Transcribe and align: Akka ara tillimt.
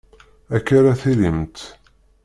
Akka 0.55 0.73
ara 0.79 0.93
tillimt. 1.01 1.59